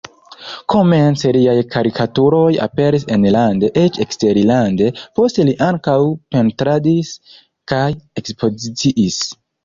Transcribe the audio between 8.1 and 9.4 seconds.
ekspoziciis.